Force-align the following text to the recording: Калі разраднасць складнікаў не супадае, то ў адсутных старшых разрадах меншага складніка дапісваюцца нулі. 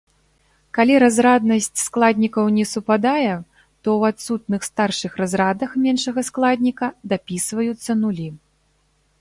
Калі 0.75 0.93
разраднасць 1.03 1.67
складнікаў 1.87 2.45
не 2.57 2.65
супадае, 2.71 3.33
то 3.83 3.87
ў 3.99 4.01
адсутных 4.15 4.61
старшых 4.69 5.11
разрадах 5.23 5.71
меншага 5.85 6.19
складніка 6.31 6.85
дапісваюцца 7.13 7.91
нулі. 8.03 8.27